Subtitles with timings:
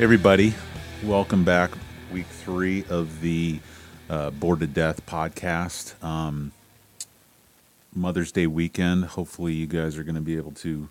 [0.00, 0.54] everybody.
[1.04, 1.70] Welcome back.
[2.10, 3.60] Week three of the
[4.08, 6.02] uh, Bored to Death podcast.
[6.02, 6.52] Um,
[7.94, 9.04] Mother's Day weekend.
[9.04, 10.88] Hopefully, you guys are going to be able to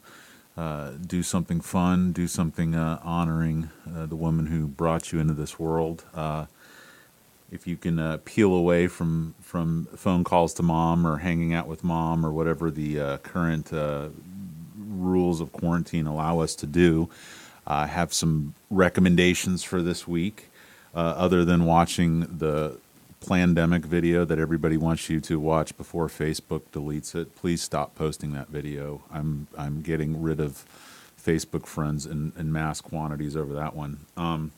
[0.55, 5.33] uh, do something fun, do something uh, honoring uh, the woman who brought you into
[5.33, 6.05] this world.
[6.13, 6.45] Uh,
[7.51, 11.65] if you can uh, peel away from from phone calls to mom or hanging out
[11.65, 13.71] with mom or whatever the current
[14.77, 17.09] rules of quarantine allow us to do,
[17.67, 20.49] I have some recommendations for this week.
[20.95, 22.77] Uh, other than watching the
[23.27, 28.33] pandemic video that everybody wants you to watch before Facebook deletes it, please stop posting
[28.33, 29.01] that video.
[29.11, 30.65] I'm I'm getting rid of
[31.21, 33.99] Facebook friends in, in mass quantities over that one.
[34.17, 34.51] Um,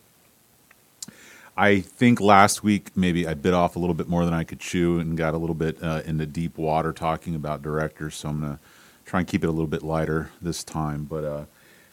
[1.57, 4.59] I think last week maybe I bit off a little bit more than I could
[4.59, 8.15] chew and got a little bit uh, into deep water talking about directors.
[8.15, 8.59] So I'm gonna
[9.05, 11.43] try and keep it a little bit lighter this time, but uh,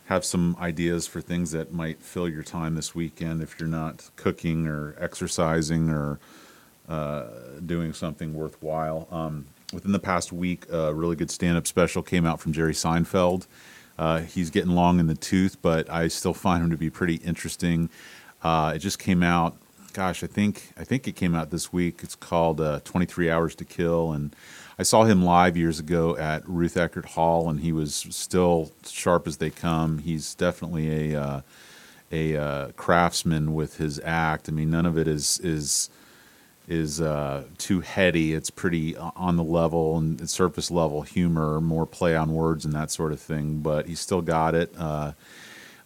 [0.08, 4.10] have some ideas for things that might fill your time this weekend if you're not
[4.16, 6.18] cooking or exercising or
[6.88, 7.26] uh,
[7.66, 9.06] doing something worthwhile.
[9.10, 13.46] Um, within the past week, a really good stand-up special came out from Jerry Seinfeld.
[13.98, 17.16] Uh, he's getting long in the tooth, but I still find him to be pretty
[17.16, 17.90] interesting.
[18.42, 19.58] Uh, it just came out.
[19.92, 22.00] Gosh, I think I think it came out this week.
[22.02, 24.34] It's called uh, 23 Hours to Kill, and
[24.78, 29.26] I saw him live years ago at Ruth Eckerd Hall, and he was still sharp
[29.26, 29.98] as they come.
[29.98, 31.40] He's definitely a uh,
[32.12, 34.48] a uh, craftsman with his act.
[34.48, 35.90] I mean, none of it is is
[36.68, 38.34] is uh, too heady.
[38.34, 42.92] It's pretty on the level and surface level humor, more play on words and that
[42.92, 43.58] sort of thing.
[43.60, 44.72] But he's still got it.
[44.78, 45.12] Uh,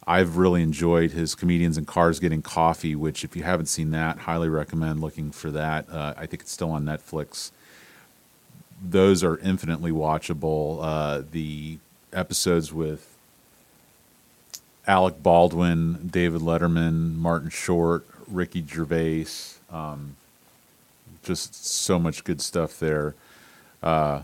[0.05, 4.19] I've really enjoyed his comedians and cars getting coffee, which if you haven't seen that,
[4.19, 5.89] highly recommend looking for that.
[5.89, 7.52] Uh, I think it's still on Netflix.
[8.85, 10.79] Those are infinitely watchable.
[10.81, 11.77] Uh, the
[12.11, 13.15] episodes with
[14.85, 19.27] Alec Baldwin, David Letterman, Martin Short, Ricky Gervais.
[19.71, 20.17] Um,
[21.23, 23.15] just so much good stuff there.
[23.81, 24.23] Uh,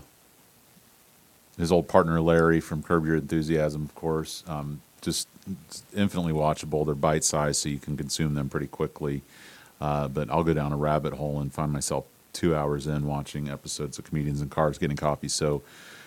[1.56, 4.44] his old partner Larry from Curb Your Enthusiasm, of course.
[4.46, 5.28] Um, just
[5.96, 6.84] infinitely watchable.
[6.84, 9.22] They're bite sized, so you can consume them pretty quickly.
[9.80, 13.48] Uh, but I'll go down a rabbit hole and find myself two hours in watching
[13.48, 15.28] episodes of Comedians in Cars Getting Coffee.
[15.28, 15.62] So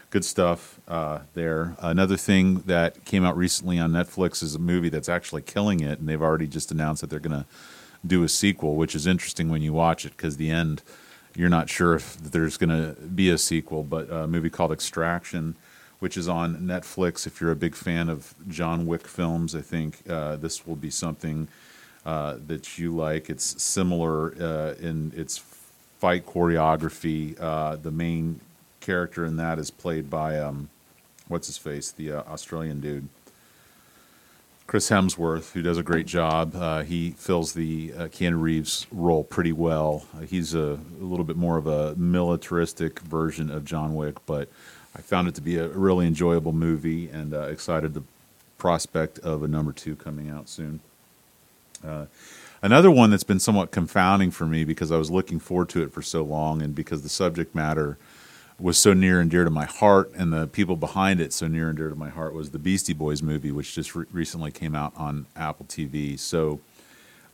[0.10, 1.76] good stuff uh, there.
[1.80, 6.00] Another thing that came out recently on Netflix is a movie that's actually killing it,
[6.00, 7.46] and they've already just announced that they're going to
[8.06, 10.82] do a sequel, which is interesting when you watch it because the end,
[11.36, 13.84] you're not sure if there's going to be a sequel.
[13.84, 15.56] But a movie called Extraction
[16.04, 17.26] which is on Netflix.
[17.26, 20.90] If you're a big fan of John Wick films, I think uh, this will be
[20.90, 21.48] something
[22.06, 23.30] uh, that you like.
[23.30, 25.38] It's similar uh, in its
[26.04, 27.34] fight choreography.
[27.40, 28.42] Uh, the main
[28.82, 30.68] character in that is played by um,
[31.30, 33.08] what's his face, the uh, Australian dude.
[34.68, 36.56] Chris Hemsworth, who does a great job.
[36.58, 40.06] Uh, he fills the uh, Keanu Reeves role pretty well.
[40.14, 44.50] Uh, he's a, a, little bit more of a militaristic version of John Wick, but
[44.98, 48.04] I found it to be a really enjoyable movie and uh, excited the
[48.58, 50.82] prospect of a number two coming out soon.
[52.64, 55.92] Another one that's been somewhat confounding for me because I was looking forward to it
[55.92, 57.98] for so long and because the subject matter
[58.58, 61.68] was so near and dear to my heart and the people behind it so near
[61.68, 64.76] and dear to my heart was the Beastie Boys movie, which just re- recently came
[64.76, 66.18] out on Apple TV.
[66.18, 66.62] So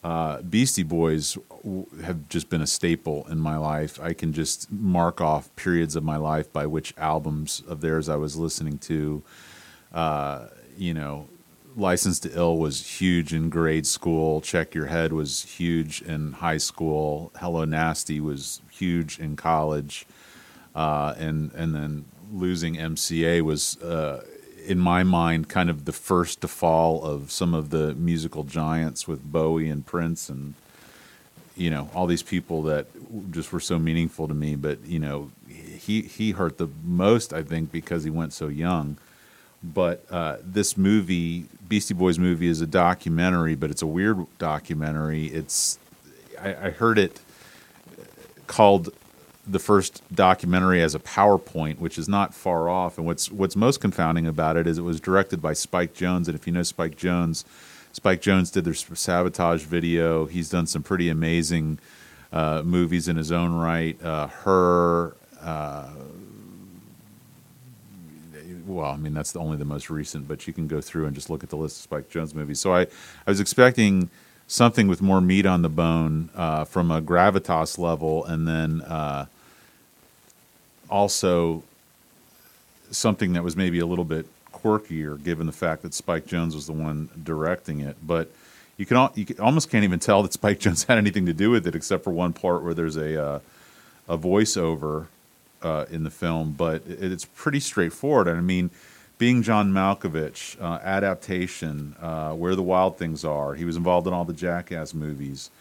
[0.04, 1.38] uh, Beastie Boys
[2.04, 4.00] have just been a staple in my life.
[4.02, 8.16] I can just mark off periods of my life by which albums of theirs I
[8.16, 9.22] was listening to.
[9.94, 11.28] Uh, you know,
[11.80, 14.42] License to Ill was huge in grade school.
[14.42, 17.32] Check Your Head was huge in high school.
[17.40, 20.06] Hello Nasty was huge in college,
[20.76, 24.24] uh, and and then losing MCA was uh,
[24.66, 29.08] in my mind, kind of the first to fall of some of the musical giants
[29.08, 30.54] with Bowie and Prince and
[31.56, 32.88] you know all these people that
[33.32, 34.56] just were so meaningful to me.
[34.56, 38.98] But you know, he he hurt the most, I think, because he went so young.
[39.62, 45.28] But uh, this movie, Beastie Boys movie, is a documentary, but it's a weird documentary.
[45.28, 45.78] It's
[46.42, 47.22] I, I heard it
[48.48, 48.90] called
[49.48, 52.98] the first documentary as a PowerPoint, which is not far off.
[52.98, 56.36] And what's what's most confounding about it is it was directed by Spike Jonze, And
[56.36, 57.46] if you know Spike Jonze,
[57.92, 60.26] Spike Jonze did their sabotage video.
[60.26, 61.80] He's done some pretty amazing
[62.32, 64.02] uh, movies in his own right.
[64.04, 65.16] Uh, Her.
[65.40, 65.90] Uh,
[68.66, 71.16] well, I mean that's the only the most recent, but you can go through and
[71.16, 72.60] just look at the list of Spike Jonze movies.
[72.60, 72.88] So I, I
[73.28, 74.10] was expecting
[74.48, 79.26] something with more meat on the bone uh, from a gravitas level, and then uh,
[80.90, 81.64] also
[82.92, 86.66] something that was maybe a little bit quirkier given the fact that Spike Jonze was
[86.66, 87.98] the one directing it.
[88.06, 88.32] But
[88.78, 91.68] you can, you almost can't even tell that Spike Jonze had anything to do with
[91.68, 93.40] it, except for one part where there's a uh,
[94.08, 95.08] a voiceover
[95.62, 96.54] uh, in the film.
[96.54, 98.28] But it, it's pretty straightforward.
[98.28, 98.70] And I mean,
[99.18, 103.54] being John Malkovich, uh, adaptation, uh, where the wild things are.
[103.54, 105.52] He was involved in all the Jackass movies.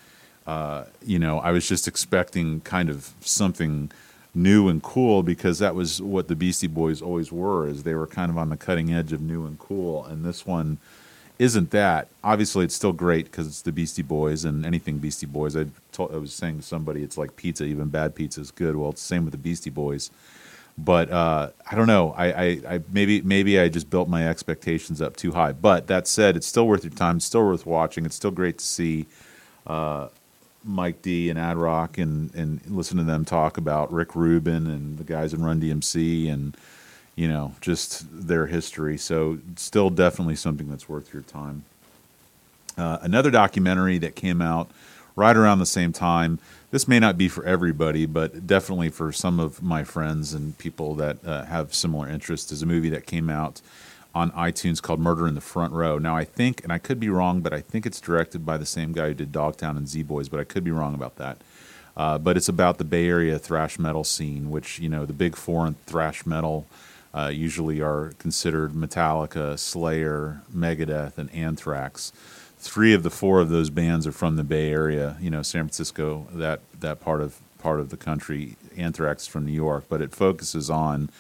[0.47, 3.91] Uh, you know, I was just expecting kind of something
[4.35, 7.69] new and cool because that was what the Beastie Boys always were.
[7.69, 10.47] Is they were kind of on the cutting edge of new and cool, and this
[10.47, 10.79] one
[11.39, 12.09] isn't that.
[12.25, 15.57] Obviously, it's still great because it's the Beastie Boys and anything Beastie Boys.
[15.57, 17.65] I, told, I was saying to somebody, it's like pizza.
[17.65, 18.77] Even bad pizza is good.
[18.77, 20.11] Well, it's the same with the Beastie Boys.
[20.77, 22.15] But uh, I don't know.
[22.17, 25.53] I, I, I maybe maybe I just built my expectations up too high.
[25.53, 27.17] But that said, it's still worth your time.
[27.17, 28.05] It's still worth watching.
[28.05, 29.07] It's still great to see
[29.67, 30.09] uh,
[30.65, 34.99] Mike D and Ad Rock and and listen to them talk about Rick Rubin and
[34.99, 36.57] the guys in Run DMC and
[37.19, 38.97] you know just their history.
[38.97, 41.65] So still definitely something that's worth your time.
[42.77, 44.71] Uh, another documentary that came out
[45.17, 46.39] right around the same time.
[46.71, 50.95] This may not be for everybody, but definitely for some of my friends and people
[50.95, 52.53] that uh, have similar interests.
[52.53, 53.61] Is a movie that came out
[54.15, 55.99] on iTunes called Murder in the Front Row.
[55.99, 58.67] Now, I think, and I could be wrong, but I think it's directed by the
[58.67, 61.39] same guy who did Dogtown and Z Boys, but I could be wrong about that.
[61.97, 65.35] Uh, but it's about the Bay Area thrash metal scene, which, you know, the big
[65.35, 66.65] four in thrash metal
[67.19, 72.13] uh, usually are considered Metallica, Slayer, Megadeth, and Anthrax.
[72.59, 75.65] Three of the four of those bands are from the Bay Area, you know, San
[75.65, 78.57] Francisco, that, that part of part of the country.
[78.77, 81.11] Anthrax from New York, but it focuses on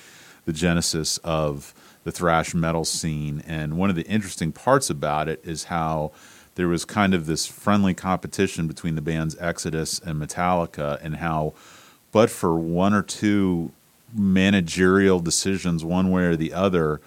[0.44, 1.74] the genesis of
[2.04, 3.42] the thrash metal scene.
[3.46, 6.12] And one of the interesting parts about it is how
[6.54, 11.54] there was kind of this friendly competition between the bands Exodus and Metallica, and how,
[12.12, 13.72] but for one or two
[14.14, 17.00] managerial decisions, one way or the other,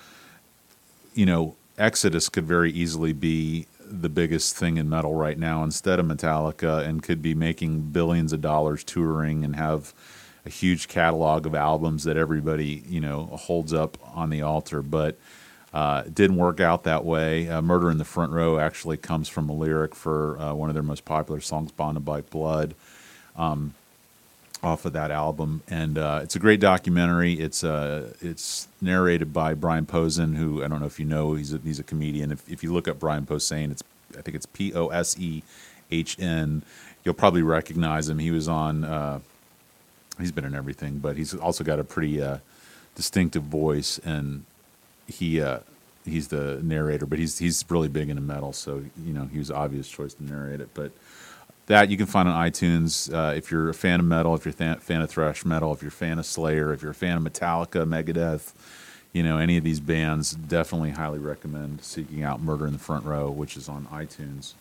[1.13, 5.99] you know, Exodus could very easily be the biggest thing in metal right now instead
[5.99, 9.93] of Metallica and could be making billions of dollars touring and have
[10.45, 15.17] a huge catalog of albums that everybody you know holds up on the altar, but
[15.73, 17.47] uh, it didn't work out that way.
[17.47, 20.73] Uh, "Murder in the Front Row" actually comes from a lyric for uh, one of
[20.73, 22.73] their most popular songs, "Bonded by Blood,"
[23.35, 23.73] um,
[24.63, 27.33] off of that album, and uh, it's a great documentary.
[27.33, 31.53] It's uh, it's narrated by Brian Posehn, who I don't know if you know, he's
[31.53, 32.31] a, he's a comedian.
[32.31, 33.83] If if you look up Brian Posehn, it's
[34.17, 35.43] I think it's P O S E
[35.89, 36.63] H N.
[37.03, 38.19] You'll probably recognize him.
[38.19, 39.19] He was on uh,
[40.19, 42.37] he's been in everything, but he's also got a pretty uh,
[42.95, 44.45] distinctive voice, and
[45.07, 45.59] he uh,
[46.05, 49.51] he's the narrator, but he's he's really big into metal, so you know he was
[49.51, 50.69] obvious choice to narrate it.
[50.73, 50.91] But
[51.67, 54.53] that you can find on iTunes uh, if you're a fan of metal, if you're
[54.53, 57.17] a fan of thrash metal, if you're a fan of Slayer, if you're a fan
[57.17, 58.53] of Metallica, Megadeth,
[59.13, 63.05] you know any of these bands, definitely highly recommend seeking out Murder in the Front
[63.05, 64.53] Row, which is on iTunes.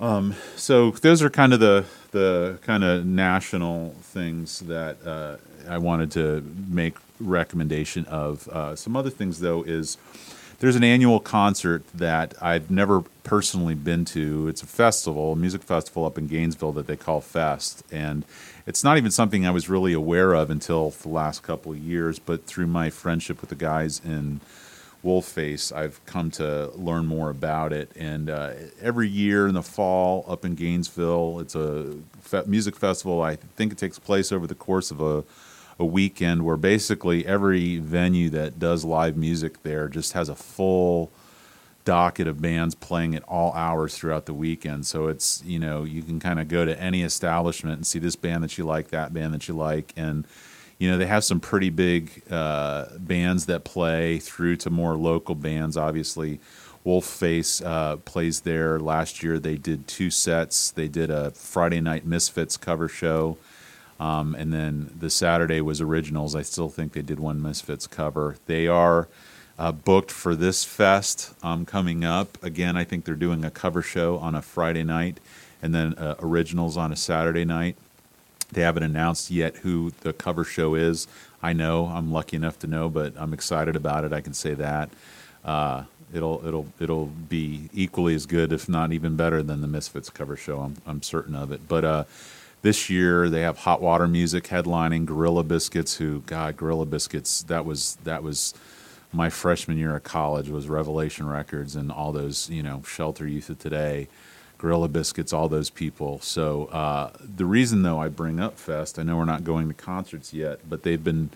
[0.00, 5.36] Um, so those are kind of the the kind of national things that uh,
[5.68, 8.48] I wanted to make recommendation of.
[8.48, 9.96] Uh, some other things though is
[10.58, 14.48] there's an annual concert that I've never personally been to.
[14.48, 18.24] It's a festival, a music festival up in Gainesville that they call Fest, and
[18.66, 22.18] it's not even something I was really aware of until the last couple of years.
[22.18, 24.40] But through my friendship with the guys in
[25.04, 27.90] Wolfface, I've come to learn more about it.
[27.94, 33.20] And uh, every year in the fall up in Gainesville, it's a fe- music festival.
[33.22, 35.24] I think it takes place over the course of a,
[35.78, 41.10] a weekend where basically every venue that does live music there just has a full
[41.84, 44.86] docket of bands playing at all hours throughout the weekend.
[44.86, 48.16] So it's, you know, you can kind of go to any establishment and see this
[48.16, 49.92] band that you like, that band that you like.
[49.96, 50.24] And
[50.78, 55.34] you know they have some pretty big uh, bands that play through to more local
[55.34, 56.40] bands obviously
[56.84, 62.04] wolfface uh, plays there last year they did two sets they did a friday night
[62.04, 63.38] misfits cover show
[64.00, 68.36] um, and then the saturday was originals i still think they did one misfits cover
[68.46, 69.08] they are
[69.58, 73.82] uh, booked for this fest um, coming up again i think they're doing a cover
[73.82, 75.18] show on a friday night
[75.62, 77.76] and then uh, originals on a saturday night
[78.54, 81.06] they haven't announced yet who the cover show is.
[81.42, 84.12] I know I'm lucky enough to know, but I'm excited about it.
[84.12, 84.90] I can say that
[85.44, 90.08] uh, it'll it'll it'll be equally as good, if not even better, than the Misfits
[90.08, 90.60] cover show.
[90.60, 91.68] I'm I'm certain of it.
[91.68, 92.04] But uh,
[92.64, 95.96] this year they have Hot Water Music headlining Gorilla Biscuits.
[95.96, 97.42] Who God, Gorilla Biscuits.
[97.42, 98.54] That was that was
[99.12, 103.50] my freshman year of college was Revelation Records and all those you know Shelter Youth
[103.50, 104.08] of Today.
[104.56, 106.20] Gorilla Biscuits, all those people.
[106.20, 109.74] So uh, the reason, though, I bring up Fest, I know we're not going to
[109.74, 111.28] concerts yet, but they've been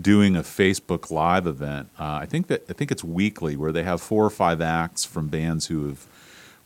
[0.00, 1.88] doing a Facebook Live event.
[1.98, 5.04] Uh, I think that I think it's weekly, where they have four or five acts
[5.04, 6.06] from bands who have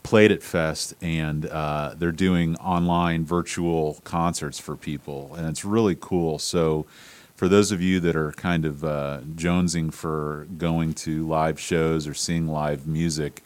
[0.02, 5.96] played at Fest, and uh, they're doing online virtual concerts for people, and it's really
[5.98, 6.38] cool.
[6.38, 6.86] So,
[7.36, 12.06] for those of you that are kind of uh, jonesing for going to live shows
[12.06, 13.42] or seeing live music,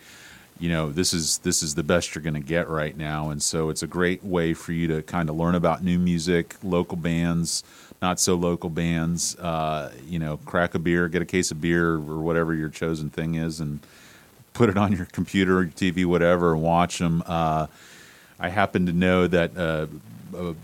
[0.58, 3.42] you know this is this is the best you're going to get right now, and
[3.42, 6.96] so it's a great way for you to kind of learn about new music, local
[6.96, 7.64] bands,
[8.00, 9.36] not so local bands.
[9.36, 13.10] Uh, you know, crack a beer, get a case of beer or whatever your chosen
[13.10, 13.80] thing is, and
[14.54, 17.22] put it on your computer or your TV, whatever, and watch them.
[17.26, 17.66] Uh,
[18.40, 19.86] I happen to know that uh,
[20.34, 20.54] uh,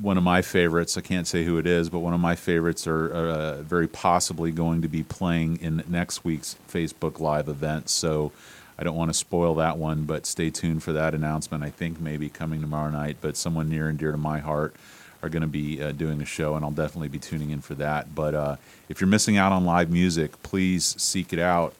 [0.00, 2.86] one of my favorites, I can't say who it is, but one of my favorites
[2.86, 7.88] are uh, very possibly going to be playing in next week's Facebook Live event.
[7.88, 8.32] So
[8.78, 11.64] I don't want to spoil that one, but stay tuned for that announcement.
[11.64, 14.74] I think maybe coming tomorrow night, but someone near and dear to my heart
[15.22, 17.74] are going to be uh, doing a show, and I'll definitely be tuning in for
[17.76, 18.14] that.
[18.14, 18.56] But uh,
[18.88, 21.74] if you're missing out on live music, please seek it out.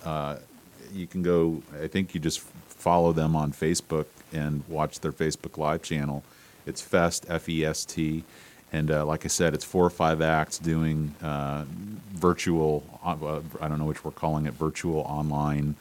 [0.87, 1.63] Uh, you can go.
[1.83, 6.23] I think you just follow them on Facebook and watch their Facebook Live channel.
[6.67, 8.25] It's Fest F E S T,
[8.73, 11.65] and uh, like I said, it's four or five acts doing uh,
[12.13, 12.83] virtual.
[13.05, 15.77] Uh, I don't know which we're calling it, virtual online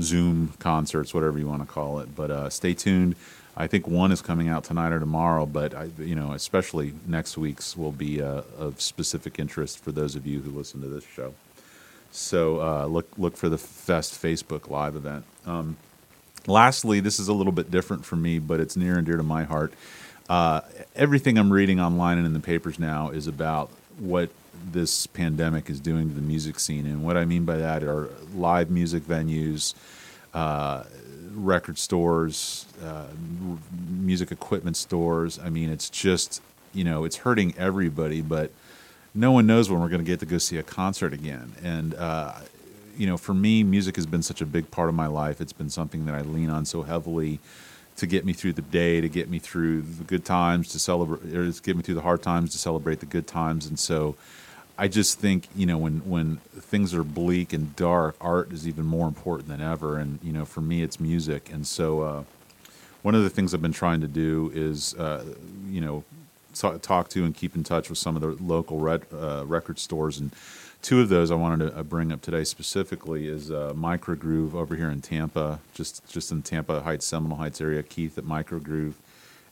[0.00, 2.14] Zoom concerts, whatever you want to call it.
[2.14, 3.16] But uh, stay tuned.
[3.58, 7.38] I think one is coming out tonight or tomorrow, but I, you know, especially next
[7.38, 11.06] week's will be uh, of specific interest for those of you who listen to this
[11.06, 11.32] show.
[12.16, 15.26] So uh, look look for the Fest Facebook Live event.
[15.44, 15.76] Um,
[16.46, 19.22] lastly, this is a little bit different for me, but it's near and dear to
[19.22, 19.74] my heart.
[20.26, 20.62] Uh,
[20.94, 24.30] everything I'm reading online and in the papers now is about what
[24.72, 28.08] this pandemic is doing to the music scene, and what I mean by that are
[28.34, 29.74] live music venues,
[30.32, 30.84] uh,
[31.34, 33.08] record stores, uh,
[33.90, 35.38] music equipment stores.
[35.38, 36.40] I mean, it's just
[36.72, 38.52] you know it's hurting everybody, but
[39.16, 41.52] no one knows when we're going to get to go see a concert again.
[41.62, 42.34] And uh,
[42.96, 45.40] you know, for me, music has been such a big part of my life.
[45.40, 47.40] It's been something that I lean on so heavily
[47.96, 51.34] to get me through the day, to get me through the good times, to celebrate,
[51.34, 53.66] or to get me through the hard times, to celebrate the good times.
[53.66, 54.16] And so,
[54.78, 58.84] I just think you know when when things are bleak and dark, art is even
[58.84, 59.96] more important than ever.
[59.96, 61.50] And you know, for me, it's music.
[61.50, 62.24] And so, uh,
[63.02, 65.24] one of the things I've been trying to do is, uh,
[65.70, 66.04] you know,
[66.60, 70.18] talk to and keep in touch with some of the local red, uh, record stores.
[70.18, 70.32] And
[70.82, 74.76] two of those I wanted to uh, bring up today specifically is uh, Microgroove over
[74.76, 77.82] here in Tampa, just just in Tampa Heights, Seminole Heights area.
[77.82, 78.94] Keith at Microgroove,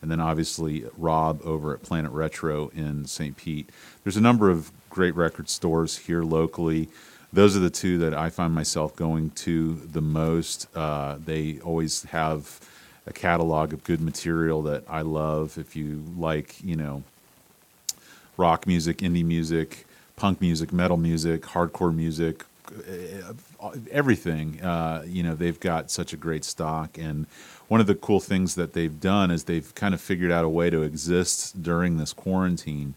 [0.03, 3.37] and then obviously Rob over at Planet Retro in St.
[3.37, 3.71] Pete.
[4.03, 6.89] There's a number of great record stores here locally.
[7.33, 10.69] Those are the two that I find myself going to the most.
[10.77, 12.61] Uh, they always have
[13.07, 15.59] a catalog of good material that I love.
[15.59, 17.03] If you like, you know,
[18.37, 25.35] rock music, indie music, punk music, metal music, hardcore music, uh, everything, uh, you know,
[25.35, 26.97] they've got such a great stock.
[26.97, 27.27] And
[27.69, 30.49] one of the cool things that they've done is they've kind of figured out a
[30.49, 32.95] way to exist during this quarantine.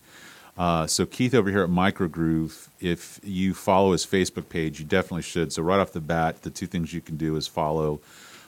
[0.58, 5.22] Uh, so Keith over here at Microgroove, if you follow his Facebook page, you definitely
[5.22, 5.54] should.
[5.54, 8.00] So right off the bat, the two things you can do is follow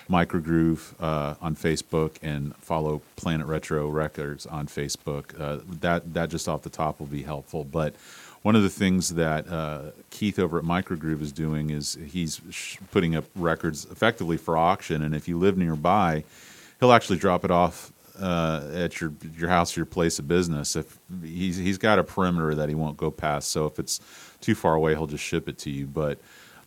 [0.09, 5.39] Microgroove uh, on Facebook and follow Planet Retro Records on Facebook.
[5.39, 7.63] Uh, that that just off the top will be helpful.
[7.63, 7.95] But
[8.41, 12.77] one of the things that uh, Keith over at Microgroove is doing is he's sh-
[12.91, 16.23] putting up records effectively for auction, and if you live nearby,
[16.79, 20.75] he'll actually drop it off uh, at your your house or your place of business.
[20.75, 23.99] If he's he's got a perimeter that he won't go past, so if it's
[24.41, 25.85] too far away, he'll just ship it to you.
[25.85, 26.17] But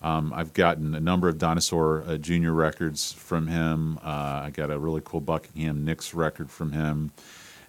[0.02, 3.99] um, I've gotten a number of Dinosaur uh, Junior records from him.
[3.99, 7.12] Uh, I got a really cool Buckingham Nicks record from him.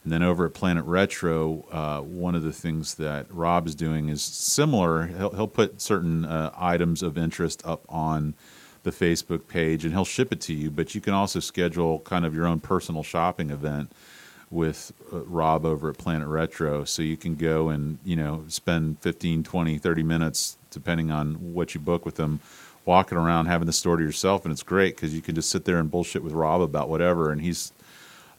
[0.03, 4.09] And then over at Planet Retro, uh, one of the things that Rob is doing
[4.09, 5.07] is similar.
[5.07, 8.33] He'll, he'll put certain uh, items of interest up on
[8.81, 12.25] the Facebook page and he'll ship it to you, but you can also schedule kind
[12.25, 13.91] of your own personal shopping event
[14.49, 16.83] with uh, Rob over at Planet Retro.
[16.83, 21.73] So you can go and, you know, spend 15, 20, 30 minutes depending on what
[21.73, 22.39] you book with them,
[22.85, 25.65] walking around having the store to yourself, and it's great because you can just sit
[25.65, 27.71] there and bullshit with Rob about whatever, and he's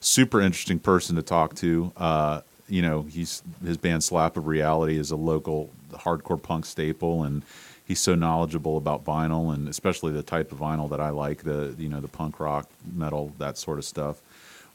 [0.00, 1.92] super interesting person to talk to.
[1.96, 7.24] Uh, you know, he's his band Slap of Reality is a local hardcore punk staple,
[7.24, 7.42] and
[7.84, 11.74] he's so knowledgeable about vinyl and especially the type of vinyl that I like the
[11.78, 14.20] you know the punk rock metal that sort of stuff.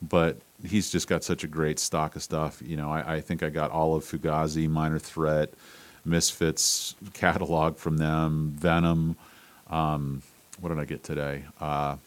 [0.02, 2.62] But he's just got such a great stock of stuff.
[2.66, 5.50] You know, I, I think I got all of Fugazi, Minor Threat,
[6.06, 9.16] Misfits catalog from them, Venom.
[9.70, 10.22] Um,
[10.60, 11.44] what did I get today?
[11.60, 11.98] Uh,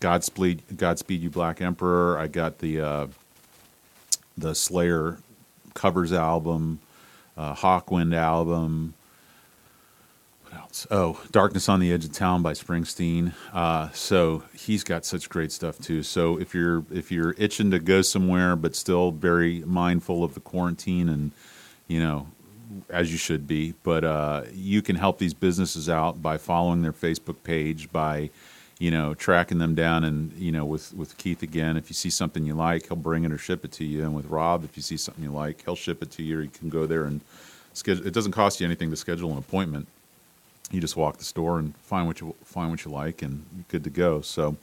[0.00, 2.18] Godspeed, Godspeed You Black Emperor.
[2.18, 3.06] I got the uh,
[4.36, 5.18] the Slayer
[5.74, 6.80] covers album,
[7.36, 8.94] uh, Hawkwind album.
[10.42, 10.86] What else?
[10.90, 13.32] Oh, Darkness on the Edge of Town by Springsteen.
[13.52, 16.02] Uh, so he's got such great stuff too.
[16.02, 20.40] So if you're if you're itching to go somewhere but still very mindful of the
[20.40, 21.32] quarantine and
[21.88, 22.26] you know
[22.90, 26.92] as you should be, but uh, you can help these businesses out by following their
[26.92, 28.28] Facebook page by
[28.78, 32.10] you know tracking them down and you know with with Keith again if you see
[32.10, 34.76] something you like he'll bring it or ship it to you and with Rob if
[34.76, 37.04] you see something you like he'll ship it to you or you can go there
[37.04, 37.22] and
[37.72, 39.88] schedule it doesn't cost you anything to schedule an appointment
[40.70, 43.64] you just walk the store and find what you find what you like and you're
[43.68, 44.20] good to go.
[44.20, 44.56] So,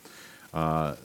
[0.54, 0.96] uh,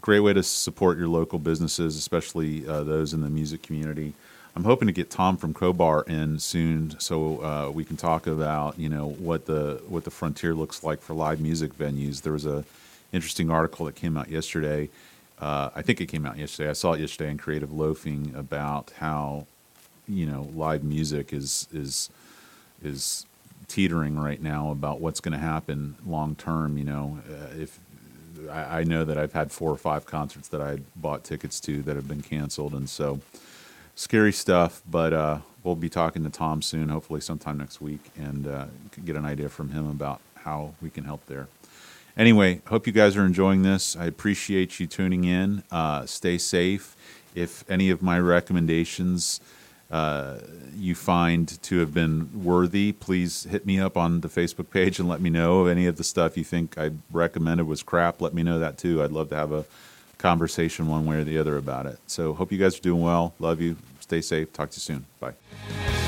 [0.00, 4.14] great way to support your local businesses, especially uh, those in the music community.
[4.56, 8.78] I'm hoping to get Tom from Crowbar in soon, so uh, we can talk about
[8.78, 12.22] you know what the what the frontier looks like for live music venues.
[12.22, 12.64] There was a
[13.12, 14.88] interesting article that came out yesterday.
[15.38, 16.70] Uh, I think it came out yesterday.
[16.70, 19.46] I saw it yesterday in Creative Loafing about how
[20.08, 22.08] you know live music is is
[22.82, 23.26] is
[23.68, 26.78] teetering right now about what's going to happen long term.
[26.78, 27.78] You know, uh, if
[28.50, 31.82] I, I, know that I've had four or five concerts that I bought tickets to
[31.82, 33.20] that have been canceled, and so
[33.96, 34.82] scary stuff.
[34.88, 38.66] But uh, we'll be talking to Tom soon, hopefully sometime next week, and uh,
[39.04, 41.48] get an idea from him about how we can help there.
[42.16, 43.96] Anyway, hope you guys are enjoying this.
[43.96, 45.64] I appreciate you tuning in.
[45.72, 46.96] Uh, stay safe.
[47.34, 49.40] If any of my recommendations
[49.90, 50.38] uh,
[50.74, 55.08] you find to have been worthy, please hit me up on the Facebook page and
[55.08, 55.66] let me know.
[55.66, 58.78] If Any of the stuff you think I recommended was crap, let me know that
[58.78, 59.02] too.
[59.02, 59.66] I'd love to have a
[60.26, 62.00] conversation one way or the other about it.
[62.08, 63.32] So, hope you guys are doing well.
[63.38, 63.76] Love you.
[64.00, 64.52] Stay safe.
[64.52, 65.06] Talk to you soon.
[65.20, 66.05] Bye.